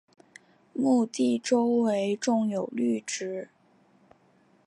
[0.73, 3.49] 墓地周围种有绿植。